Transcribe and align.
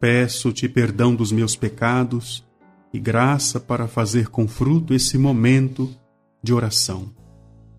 Peço-te 0.00 0.66
perdão 0.66 1.14
dos 1.14 1.30
meus 1.30 1.54
pecados 1.54 2.42
e 2.92 2.98
graça 2.98 3.60
para 3.60 3.86
fazer 3.86 4.28
com 4.28 4.48
fruto 4.48 4.94
esse 4.94 5.18
momento 5.18 5.94
de 6.42 6.54
oração. 6.54 7.12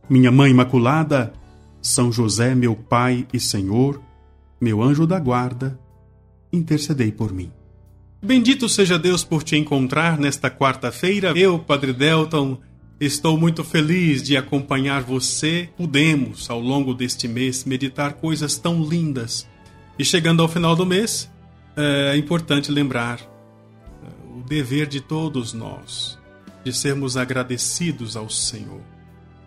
Minha 0.07 0.31
Mãe 0.31 0.51
Imaculada, 0.51 1.33
São 1.81 2.11
José, 2.11 2.53
meu 2.53 2.75
Pai 2.75 3.27
e 3.33 3.39
Senhor, 3.39 3.99
meu 4.61 4.83
anjo 4.83 5.07
da 5.07 5.19
guarda, 5.19 5.79
intercedei 6.53 7.11
por 7.11 7.33
mim. 7.33 7.51
Bendito 8.21 8.69
seja 8.69 8.99
Deus 8.99 9.23
por 9.23 9.41
te 9.41 9.57
encontrar 9.57 10.19
nesta 10.19 10.51
quarta-feira. 10.51 11.33
Eu, 11.35 11.57
Padre 11.57 11.91
Delton, 11.91 12.59
estou 12.99 13.35
muito 13.35 13.63
feliz 13.63 14.21
de 14.21 14.37
acompanhar 14.37 15.01
você. 15.01 15.69
Pudemos, 15.75 16.47
ao 16.51 16.59
longo 16.59 16.93
deste 16.93 17.27
mês, 17.27 17.65
meditar 17.65 18.13
coisas 18.13 18.59
tão 18.59 18.83
lindas. 18.83 19.47
E 19.97 20.05
chegando 20.05 20.43
ao 20.43 20.47
final 20.47 20.75
do 20.75 20.85
mês, 20.85 21.31
é 21.75 22.17
importante 22.17 22.71
lembrar 22.71 23.19
é, 23.19 24.37
o 24.37 24.43
dever 24.43 24.87
de 24.87 25.01
todos 25.01 25.53
nós 25.53 26.19
de 26.63 26.71
sermos 26.71 27.17
agradecidos 27.17 28.15
ao 28.15 28.29
Senhor. 28.29 28.81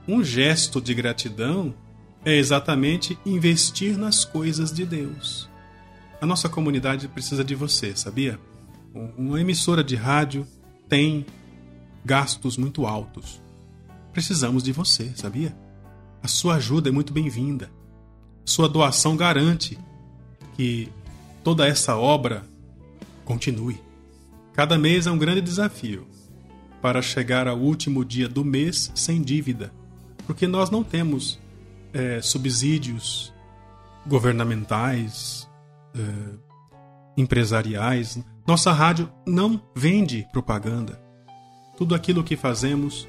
Um 0.06 0.22
gesto 0.22 0.80
de 0.80 0.94
gratidão 0.94 1.74
é 2.24 2.34
exatamente 2.34 3.18
investir 3.24 3.96
nas 3.96 4.24
coisas 4.24 4.72
de 4.72 4.84
Deus. 4.84 5.48
A 6.20 6.26
nossa 6.26 6.48
comunidade 6.48 7.06
precisa 7.06 7.44
de 7.44 7.54
você, 7.54 7.94
sabia? 7.94 8.38
Uma 9.16 9.40
emissora 9.40 9.84
de 9.84 9.94
rádio 9.94 10.46
tem 10.88 11.26
gastos 12.04 12.56
muito 12.56 12.86
altos. 12.86 13.40
Precisamos 14.12 14.62
de 14.62 14.72
você, 14.72 15.12
sabia? 15.14 15.56
A 16.22 16.28
sua 16.28 16.54
ajuda 16.56 16.88
é 16.88 16.92
muito 16.92 17.12
bem-vinda. 17.12 17.70
Sua 18.44 18.68
doação 18.68 19.16
garante 19.16 19.78
que 20.54 20.88
toda 21.44 21.68
essa 21.68 21.96
obra 21.96 22.42
continue. 23.24 23.80
Cada 24.54 24.78
mês 24.78 25.06
é 25.06 25.10
um 25.10 25.18
grande 25.18 25.42
desafio 25.42 26.06
para 26.80 27.02
chegar 27.02 27.46
ao 27.46 27.58
último 27.58 28.04
dia 28.04 28.28
do 28.28 28.44
mês 28.44 28.90
sem 28.94 29.22
dívida, 29.22 29.72
porque 30.26 30.46
nós 30.46 30.70
não 30.70 30.82
temos 30.82 31.38
é, 31.92 32.20
subsídios 32.22 33.32
governamentais, 34.06 35.48
é, 35.94 36.00
empresariais. 37.16 38.18
Nossa 38.46 38.72
rádio 38.72 39.10
não 39.26 39.60
vende 39.74 40.26
propaganda. 40.32 41.00
Tudo 41.76 41.94
aquilo 41.94 42.24
que 42.24 42.36
fazemos 42.36 43.06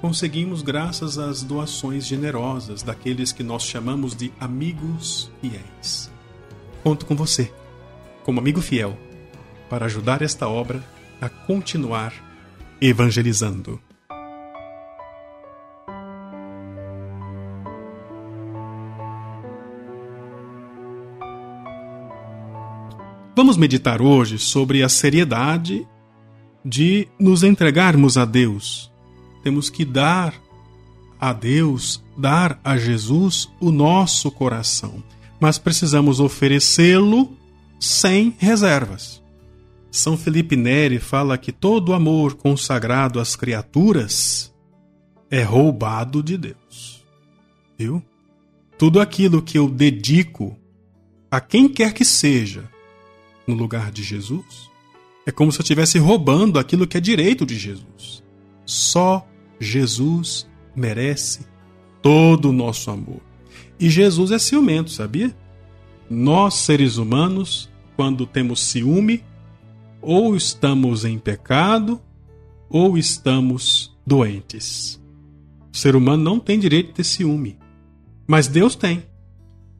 conseguimos 0.00 0.62
graças 0.62 1.18
às 1.18 1.42
doações 1.42 2.06
generosas 2.06 2.82
daqueles 2.82 3.32
que 3.32 3.42
nós 3.42 3.62
chamamos 3.62 4.14
de 4.14 4.32
amigos 4.38 5.30
fiéis. 5.40 6.10
Conto 6.82 7.06
com 7.06 7.16
você, 7.16 7.52
como 8.26 8.40
amigo 8.40 8.60
fiel, 8.60 8.98
para 9.70 9.86
ajudar 9.86 10.20
esta 10.20 10.48
obra 10.48 10.82
a 11.20 11.28
continuar 11.28 12.12
evangelizando. 12.80 13.80
Vamos 23.36 23.56
meditar 23.56 24.02
hoje 24.02 24.40
sobre 24.40 24.82
a 24.82 24.88
seriedade 24.88 25.86
de 26.64 27.06
nos 27.20 27.44
entregarmos 27.44 28.18
a 28.18 28.24
Deus. 28.24 28.90
Temos 29.44 29.70
que 29.70 29.84
dar 29.84 30.34
a 31.20 31.32
Deus, 31.32 32.02
dar 32.18 32.58
a 32.64 32.76
Jesus 32.76 33.48
o 33.60 33.70
nosso 33.70 34.32
coração, 34.32 35.00
mas 35.38 35.58
precisamos 35.58 36.18
oferecê-lo 36.18 37.35
sem 37.78 38.34
reservas. 38.38 39.22
São 39.90 40.16
Felipe 40.16 40.56
Neri 40.56 40.98
fala 40.98 41.38
que 41.38 41.52
todo 41.52 41.94
amor 41.94 42.34
consagrado 42.34 43.18
às 43.18 43.34
criaturas 43.34 44.54
é 45.30 45.42
roubado 45.42 46.22
de 46.22 46.36
Deus. 46.36 47.04
Viu? 47.78 48.02
Tudo 48.78 49.00
aquilo 49.00 49.40
que 49.40 49.58
eu 49.58 49.68
dedico 49.68 50.56
a 51.30 51.40
quem 51.40 51.68
quer 51.68 51.92
que 51.92 52.04
seja, 52.04 52.70
no 53.46 53.54
lugar 53.54 53.90
de 53.90 54.02
Jesus, 54.02 54.70
é 55.26 55.32
como 55.32 55.50
se 55.50 55.58
eu 55.58 55.62
estivesse 55.62 55.98
roubando 55.98 56.58
aquilo 56.58 56.86
que 56.86 56.96
é 56.96 57.00
direito 57.00 57.46
de 57.46 57.58
Jesus. 57.58 58.22
Só 58.64 59.26
Jesus 59.58 60.46
merece 60.74 61.46
todo 62.02 62.50
o 62.50 62.52
nosso 62.52 62.90
amor. 62.90 63.20
E 63.78 63.88
Jesus 63.90 64.30
é 64.30 64.38
ciumento, 64.38 64.90
sabia? 64.90 65.34
Nós, 66.08 66.54
seres 66.54 66.96
humanos, 66.96 67.70
quando 67.96 68.26
temos 68.26 68.60
ciúme, 68.60 69.24
ou 70.00 70.36
estamos 70.36 71.04
em 71.04 71.18
pecado, 71.18 72.00
ou 72.68 72.96
estamos 72.96 73.96
doentes. 74.06 75.00
O 75.72 75.76
ser 75.76 75.96
humano 75.96 76.22
não 76.22 76.38
tem 76.38 76.58
direito 76.58 76.88
de 76.88 76.94
ter 76.94 77.04
ciúme, 77.04 77.58
mas 78.26 78.48
Deus 78.48 78.76
tem. 78.76 79.02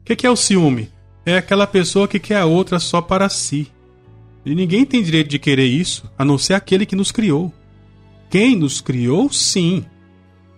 O 0.01 0.03
que 0.15 0.25
é 0.25 0.29
o 0.29 0.35
ciúme? 0.35 0.89
é 1.27 1.37
aquela 1.37 1.67
pessoa 1.67 2.07
que 2.07 2.19
quer 2.19 2.37
a 2.37 2.45
outra 2.45 2.79
só 2.79 3.01
para 3.01 3.27
si. 3.27 3.67
E 4.45 4.55
ninguém 4.55 4.85
tem 4.85 5.03
direito 5.03 5.27
de 5.27 5.37
querer 5.37 5.65
isso, 5.65 6.09
a 6.17 6.23
não 6.23 6.37
ser 6.37 6.53
aquele 6.53 6.85
que 6.85 6.95
nos 6.95 7.11
criou. 7.11 7.53
Quem 8.29 8.55
nos 8.55 8.79
criou, 8.79 9.29
sim, 9.29 9.83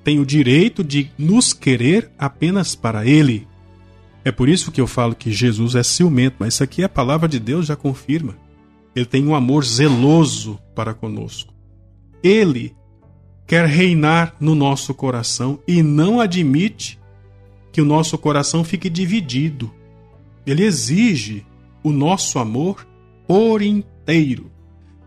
tem 0.03 0.19
o 0.19 0.25
direito 0.25 0.83
de 0.83 1.09
nos 1.17 1.53
querer 1.53 2.11
apenas 2.19 2.75
para 2.75 3.03
Ele. 3.03 3.47
É 4.23 4.31
por 4.31 4.49
isso 4.49 4.71
que 4.71 4.81
eu 4.81 4.87
falo 4.87 5.15
que 5.15 5.31
Jesus 5.31 5.75
é 5.75 5.83
ciumento, 5.83 6.37
mas 6.39 6.55
isso 6.55 6.63
aqui 6.63 6.81
é 6.81 6.85
a 6.85 6.89
palavra 6.89 7.27
de 7.27 7.39
Deus 7.39 7.65
já 7.65 7.75
confirma. 7.75 8.35
Ele 8.95 9.05
tem 9.05 9.25
um 9.25 9.35
amor 9.35 9.63
zeloso 9.63 10.59
para 10.75 10.93
conosco. 10.93 11.53
Ele 12.21 12.75
quer 13.47 13.65
reinar 13.65 14.35
no 14.39 14.53
nosso 14.53 14.93
coração 14.93 15.59
e 15.67 15.81
não 15.81 16.19
admite 16.19 16.99
que 17.71 17.81
o 17.81 17.85
nosso 17.85 18.17
coração 18.17 18.63
fique 18.63 18.89
dividido. 18.89 19.71
Ele 20.45 20.63
exige 20.63 21.45
o 21.83 21.91
nosso 21.91 22.39
amor 22.39 22.85
por 23.27 23.61
inteiro. 23.61 24.51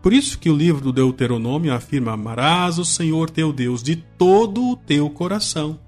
Por 0.01 0.11
isso 0.11 0.39
que 0.39 0.49
o 0.49 0.55
livro 0.55 0.81
do 0.81 0.91
Deuteronômio 0.91 1.73
afirma: 1.73 2.13
Amarás 2.13 2.79
o 2.79 2.85
Senhor 2.85 3.29
teu 3.29 3.53
Deus 3.53 3.83
de 3.83 3.95
todo 3.95 4.71
o 4.71 4.75
teu 4.75 5.09
coração. 5.09 5.79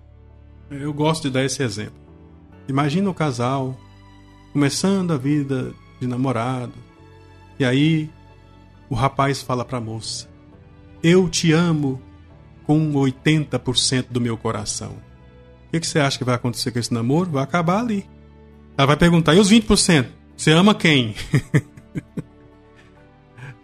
Eu 0.70 0.94
gosto 0.94 1.24
de 1.24 1.32
dar 1.32 1.44
esse 1.44 1.64
exemplo. 1.64 2.05
Imagina 2.68 3.10
o 3.10 3.14
casal 3.14 3.78
começando 4.54 5.12
a 5.12 5.18
vida 5.18 5.74
de 6.00 6.08
namorado, 6.08 6.74
e 7.60 7.66
aí 7.66 8.10
o 8.90 8.96
rapaz 8.96 9.42
fala 9.42 9.64
para 9.64 9.78
a 9.78 9.82
moça: 9.82 10.30
Eu 11.04 11.30
te 11.30 11.52
amo 11.52 12.02
com 12.66 12.94
80% 12.94 14.08
do 14.10 14.22
meu 14.22 14.38
coração. 14.38 14.96
O 15.68 15.80
que, 15.80 15.86
você 15.86 16.00
acha 16.00 16.18
que 16.18 16.24
vai 16.24 16.36
acontecer 16.36 16.72
com 16.72 16.80
esse 16.80 16.94
namoro? 16.94 17.32
Vai 17.32 17.44
acabar 17.44 17.80
ali. 17.80 18.06
Ela 18.78 18.88
vai 18.88 18.98
perguntar: 18.98 19.36
e 19.36 19.40
os 19.40 19.52
20%? 19.52 20.08
Você 20.36 20.52
ama 20.52 20.76
quem? 20.76 21.16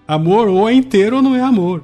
amor 0.07 0.47
ou 0.47 0.69
é 0.69 0.73
inteiro 0.73 1.17
ou 1.17 1.21
não 1.21 1.35
é 1.35 1.41
amor. 1.41 1.83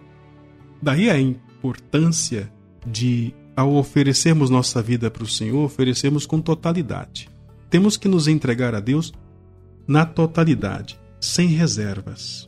Daí 0.81 1.09
a 1.09 1.19
importância 1.19 2.51
de, 2.85 3.33
ao 3.57 3.73
oferecermos 3.73 4.51
nossa 4.51 4.83
vida 4.83 5.09
para 5.09 5.23
o 5.23 5.27
Senhor, 5.27 5.65
oferecermos 5.65 6.27
com 6.27 6.39
totalidade. 6.39 7.27
Temos 7.71 7.97
que 7.97 8.07
nos 8.07 8.27
entregar 8.27 8.75
a 8.75 8.79
Deus 8.79 9.11
na 9.87 10.05
totalidade, 10.05 10.99
sem 11.19 11.47
reservas. 11.47 12.47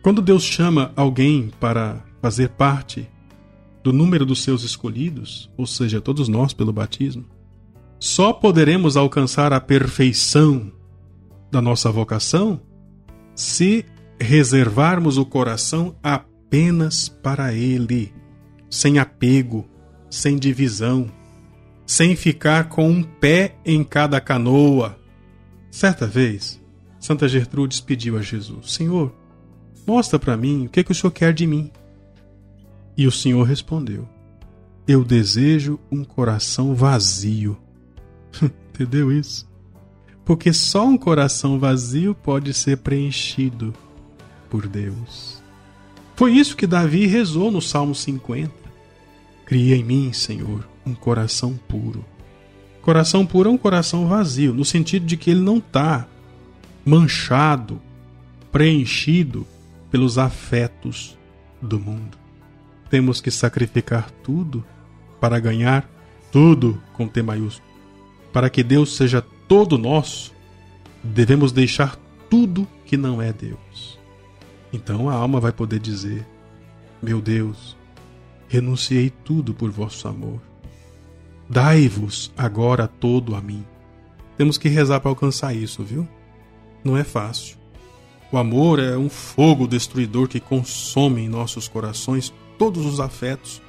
Quando 0.00 0.22
Deus 0.22 0.44
chama 0.44 0.92
alguém 0.94 1.50
para 1.58 2.04
fazer 2.22 2.50
parte 2.50 3.08
do 3.82 3.92
número 3.92 4.24
dos 4.24 4.44
seus 4.44 4.62
escolhidos, 4.62 5.50
ou 5.56 5.66
seja, 5.66 6.00
todos 6.00 6.28
nós 6.28 6.52
pelo 6.52 6.72
batismo, 6.72 7.24
só 7.98 8.32
poderemos 8.32 8.96
alcançar 8.96 9.52
a 9.52 9.60
perfeição 9.60 10.70
da 11.50 11.60
nossa 11.60 11.90
vocação 11.90 12.60
se 13.34 13.84
reservarmos 14.20 15.18
o 15.18 15.24
coração 15.24 15.96
apenas 16.02 17.08
para 17.08 17.52
Ele, 17.52 18.12
sem 18.74 18.98
apego, 18.98 19.68
sem 20.10 20.36
divisão, 20.36 21.10
sem 21.86 22.16
ficar 22.16 22.68
com 22.68 22.88
um 22.88 23.02
pé 23.02 23.56
em 23.64 23.84
cada 23.84 24.20
canoa. 24.20 24.98
Certa 25.70 26.06
vez, 26.06 26.60
Santa 26.98 27.28
Gertrudes 27.28 27.80
pediu 27.80 28.16
a 28.16 28.22
Jesus: 28.22 28.72
Senhor, 28.72 29.12
Mostra 29.86 30.18
para 30.18 30.36
mim 30.36 30.66
o 30.66 30.68
que, 30.68 30.82
que 30.82 30.92
o 30.92 30.94
senhor 30.94 31.10
quer 31.10 31.32
de 31.32 31.46
mim. 31.46 31.70
E 32.96 33.06
o 33.06 33.12
senhor 33.12 33.42
respondeu: 33.42 34.08
Eu 34.86 35.04
desejo 35.04 35.78
um 35.90 36.04
coração 36.04 36.74
vazio. 36.74 37.58
Entendeu 38.70 39.12
isso? 39.12 39.48
Porque 40.24 40.52
só 40.52 40.86
um 40.86 40.96
coração 40.96 41.58
vazio 41.58 42.14
pode 42.14 42.54
ser 42.54 42.78
preenchido 42.78 43.74
por 44.48 44.66
Deus. 44.66 45.42
Foi 46.16 46.32
isso 46.32 46.56
que 46.56 46.66
Davi 46.66 47.06
rezou 47.06 47.50
no 47.50 47.60
Salmo 47.60 47.94
50. 47.94 48.63
Cria 49.44 49.76
em 49.76 49.84
mim, 49.84 50.12
Senhor, 50.12 50.66
um 50.86 50.94
coração 50.94 51.58
puro. 51.68 52.04
Coração 52.80 53.24
puro 53.24 53.48
é 53.48 53.52
um 53.52 53.58
coração 53.58 54.06
vazio, 54.06 54.52
no 54.52 54.64
sentido 54.64 55.06
de 55.06 55.16
que 55.16 55.30
ele 55.30 55.40
não 55.40 55.58
está 55.58 56.06
manchado, 56.84 57.80
preenchido 58.52 59.46
pelos 59.90 60.18
afetos 60.18 61.16
do 61.60 61.78
mundo. 61.78 62.18
Temos 62.90 63.20
que 63.20 63.30
sacrificar 63.30 64.10
tudo 64.22 64.64
para 65.20 65.38
ganhar 65.40 65.88
tudo 66.30 66.82
com 66.92 67.08
T 67.08 67.22
maiúsculo. 67.22 67.72
Para 68.32 68.50
que 68.50 68.62
Deus 68.62 68.96
seja 68.96 69.22
todo 69.48 69.78
nosso, 69.78 70.32
devemos 71.02 71.52
deixar 71.52 71.96
tudo 72.28 72.66
que 72.84 72.96
não 72.96 73.22
é 73.22 73.32
Deus. 73.32 73.98
Então 74.72 75.08
a 75.08 75.14
alma 75.14 75.40
vai 75.40 75.52
poder 75.52 75.78
dizer: 75.78 76.26
Meu 77.00 77.20
Deus, 77.20 77.76
renunciei 78.48 79.10
tudo 79.10 79.54
por 79.54 79.70
vosso 79.70 80.08
amor. 80.08 80.40
Dai-vos 81.48 82.32
agora 82.36 82.88
todo 82.88 83.34
a 83.34 83.40
mim. 83.40 83.64
Temos 84.36 84.58
que 84.58 84.68
rezar 84.68 85.00
para 85.00 85.10
alcançar 85.10 85.54
isso, 85.54 85.82
viu? 85.82 86.08
Não 86.82 86.96
é 86.96 87.04
fácil. 87.04 87.56
O 88.32 88.38
amor 88.38 88.78
é 88.78 88.96
um 88.96 89.08
fogo 89.08 89.66
destruidor 89.66 90.26
que 90.26 90.40
consome 90.40 91.22
em 91.22 91.28
nossos 91.28 91.68
corações 91.68 92.32
todos 92.58 92.84
os 92.84 92.98
afetos 92.98 93.62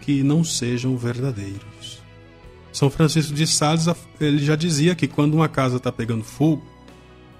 que 0.00 0.22
não 0.22 0.44
sejam 0.44 0.96
verdadeiros. 0.96 2.02
São 2.72 2.90
Francisco 2.90 3.32
de 3.32 3.46
Sales 3.46 3.86
ele 4.20 4.38
já 4.38 4.56
dizia 4.56 4.94
que 4.94 5.08
quando 5.08 5.34
uma 5.34 5.48
casa 5.48 5.78
está 5.78 5.90
pegando 5.90 6.24
fogo, 6.24 6.62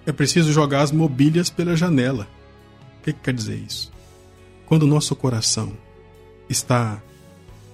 é 0.07 0.13
preciso 0.13 0.53
jogar 0.53 0.83
as 0.83 0.93
mobílias 0.93 1.51
pela 1.51 1.77
janela. 1.77 2.27
O 2.99 3.05
que, 3.05 3.13
que 3.13 3.21
quer 3.21 3.35
dizer 3.35 3.57
isso? 3.57 3.93
Quando 4.67 4.85
o 4.85 4.89
nosso 4.89 5.15
coração 5.15 5.73
está 6.49 7.03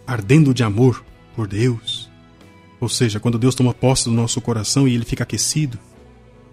ardendo 0.07 0.53
de 0.55 0.63
amor 0.63 1.05
por 1.35 1.47
Deus, 1.47 2.11
ou 2.81 2.89
seja, 2.89 3.21
quando 3.21 3.39
Deus 3.39 3.55
toma 3.55 3.75
posse 3.75 4.05
do 4.05 4.11
nosso 4.11 4.41
coração 4.41 4.89
e 4.89 4.95
ele 4.95 5.05
fica 5.05 5.23
aquecido, 5.23 5.79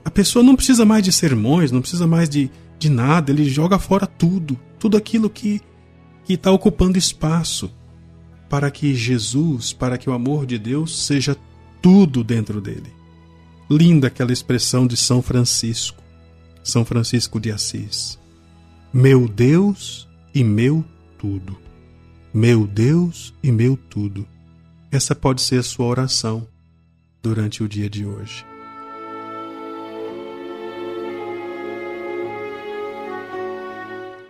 a 0.04 0.12
pessoa 0.12 0.44
não 0.44 0.56
precisa 0.56 0.86
mais 0.86 1.04
de 1.04 1.12
sermões, 1.12 1.72
não 1.72 1.82
precisa 1.82 2.06
mais 2.06 2.30
de, 2.30 2.52
de 2.78 2.90
nada, 2.90 3.32
ele 3.32 3.50
joga 3.50 3.80
fora 3.80 4.06
tudo, 4.06 4.60
tudo 4.80 4.98
aquilo 4.98 5.30
que 5.30 5.62
está 6.30 6.52
ocupando 6.52 6.98
espaço 6.98 7.72
para 8.50 8.72
que 8.72 8.96
Jesus, 8.96 9.74
para 9.74 9.98
que 9.98 10.10
o 10.10 10.14
amor 10.14 10.46
de 10.46 10.58
Deus 10.58 11.06
seja 11.06 11.36
tudo 11.82 12.24
dentro 12.24 12.62
dele. 12.62 12.94
Linda 13.70 14.08
aquela 14.08 14.32
expressão 14.32 14.88
de 14.88 14.96
São 14.96 15.22
Francisco, 15.22 16.02
São 16.64 16.86
Francisco 16.86 17.40
de 17.40 17.52
Assis. 17.52 18.18
Meu 18.94 19.28
Deus 19.28 20.08
e 20.34 20.44
meu 20.44 20.84
tudo. 21.18 21.67
Meu 22.40 22.68
Deus 22.68 23.34
e 23.42 23.52
meu 23.52 23.76
tudo. 23.76 24.24
Essa 24.92 25.16
pode 25.16 25.42
ser 25.42 25.58
a 25.58 25.64
sua 25.64 25.88
oração 25.88 26.48
durante 27.20 27.64
o 27.64 27.68
dia 27.68 27.90
de 27.90 28.06
hoje. 28.06 28.46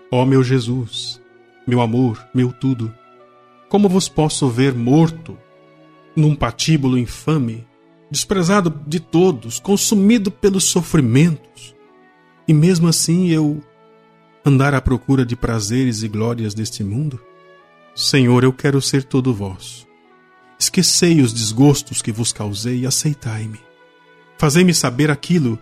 Ó 0.10 0.22
oh, 0.22 0.26
meu 0.26 0.42
Jesus, 0.42 1.22
meu 1.68 1.82
amor, 1.82 2.26
meu 2.34 2.54
tudo, 2.54 2.96
como 3.68 3.90
vos 3.90 4.08
posso 4.08 4.48
ver 4.48 4.74
morto 4.74 5.38
num 6.16 6.34
patíbulo 6.34 6.98
infame, 6.98 7.68
desprezado 8.10 8.74
de 8.88 9.02
todos, 9.02 9.60
consumido 9.60 10.32
pelos 10.32 10.64
sofrimentos, 10.64 11.76
e 12.48 12.54
mesmo 12.54 12.88
assim 12.88 13.28
eu 13.32 13.62
andar 14.46 14.74
à 14.74 14.80
procura 14.80 15.26
de 15.26 15.36
prazeres 15.36 16.04
e 16.04 16.08
glórias 16.08 16.54
deste 16.54 16.86
mundo? 16.86 17.27
Senhor, 17.98 18.44
eu 18.44 18.54
quero 18.54 18.80
ser 18.80 19.04
todo 19.04 19.34
vosso. 19.34 19.88
Esquecei 20.60 21.20
os 21.20 21.34
desgostos 21.34 22.00
que 22.00 22.12
vos 22.12 22.32
causei 22.32 22.82
e 22.82 22.86
aceitai-me. 22.86 23.60
Fazei-me 24.38 24.72
saber 24.72 25.10
aquilo 25.10 25.58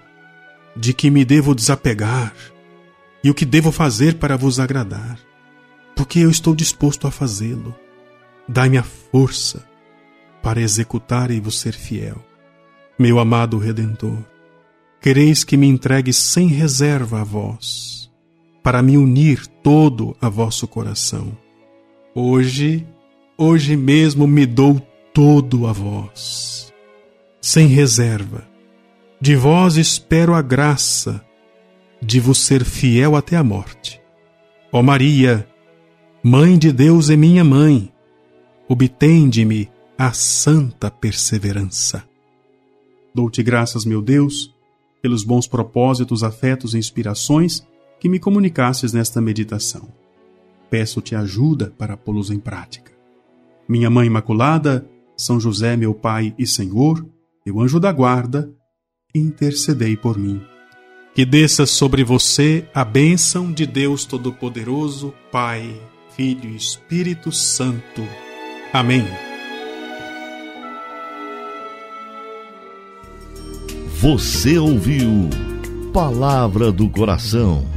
de 0.75 0.93
que 0.93 1.09
me 1.09 1.23
devo 1.23 1.55
desapegar 1.55 2.35
e 3.23 3.29
o 3.29 3.33
que 3.33 3.45
devo 3.45 3.71
fazer 3.71 4.15
para 4.15 4.35
vos 4.35 4.59
agradar, 4.59 5.17
porque 5.95 6.19
eu 6.19 6.29
estou 6.29 6.53
disposto 6.53 7.07
a 7.07 7.11
fazê-lo. 7.11 7.73
Dai-me 8.49 8.77
a 8.77 8.83
força 8.83 9.65
para 10.43 10.59
executar 10.59 11.31
e 11.31 11.39
vos 11.39 11.57
ser 11.57 11.71
fiel. 11.71 12.21
Meu 12.99 13.17
amado 13.17 13.57
Redentor, 13.57 14.25
quereis 14.99 15.45
que 15.45 15.55
me 15.55 15.67
entregue 15.67 16.11
sem 16.11 16.49
reserva 16.49 17.21
a 17.21 17.23
vós, 17.23 18.11
para 18.61 18.81
me 18.81 18.97
unir 18.97 19.47
todo 19.63 20.17
a 20.19 20.27
vosso 20.27 20.67
coração. 20.67 21.44
Hoje, 22.17 22.87
hoje 23.37 23.75
mesmo 23.75 24.25
me 24.25 24.45
dou 24.45 24.79
todo 25.13 25.67
a 25.67 25.73
vós, 25.73 26.73
sem 27.41 27.67
reserva. 27.67 28.47
De 29.19 29.35
vós 29.35 29.75
espero 29.75 30.33
a 30.33 30.41
graça 30.41 31.21
de 32.01 32.21
vos 32.21 32.37
ser 32.37 32.63
fiel 32.63 33.17
até 33.17 33.35
a 33.35 33.43
morte. 33.43 34.01
Ó 34.71 34.81
Maria, 34.81 35.45
Mãe 36.23 36.57
de 36.57 36.71
Deus 36.71 37.09
e 37.09 37.17
minha 37.17 37.43
mãe, 37.43 37.91
obtende-me 38.69 39.69
a 39.97 40.13
santa 40.13 40.89
perseverança. 40.89 42.01
Dou-te 43.13 43.43
graças, 43.43 43.83
meu 43.83 44.01
Deus, 44.01 44.55
pelos 45.01 45.25
bons 45.25 45.47
propósitos, 45.47 46.23
afetos 46.23 46.73
e 46.73 46.77
inspirações 46.77 47.67
que 47.99 48.07
me 48.07 48.19
comunicasses 48.19 48.93
nesta 48.93 49.19
meditação. 49.19 50.04
Peço-te 50.69 51.15
ajuda 51.15 51.73
para 51.77 51.95
pô-los 51.95 52.31
em 52.31 52.39
prática. 52.39 52.91
Minha 53.67 53.89
Mãe 53.89 54.07
Imaculada, 54.07 54.87
São 55.17 55.39
José, 55.39 55.75
meu 55.75 55.93
Pai 55.93 56.33
e 56.37 56.45
Senhor, 56.45 57.05
meu 57.45 57.59
anjo 57.59 57.79
da 57.79 57.91
guarda, 57.91 58.51
intercedei 59.13 59.95
por 59.95 60.17
mim. 60.17 60.41
Que 61.13 61.25
desça 61.25 61.65
sobre 61.65 62.03
você 62.03 62.67
a 62.73 62.83
bênção 62.83 63.51
de 63.51 63.65
Deus 63.65 64.05
Todo-Poderoso, 64.05 65.13
Pai, 65.31 65.73
Filho 66.15 66.49
e 66.49 66.55
Espírito 66.55 67.31
Santo. 67.31 68.03
Amém. 68.73 69.05
Você 73.99 74.59
ouviu 74.59 75.29
Palavra 75.93 76.71
do 76.71 76.89
Coração 76.89 77.74